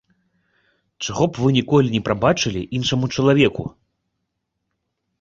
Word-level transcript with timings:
Чаго 1.07 1.23
б 1.35 1.43
вы 1.43 1.49
ніколі 1.59 1.93
не 1.97 2.03
прабачылі 2.09 2.67
іншаму 2.81 3.13
чалавеку? 3.17 3.71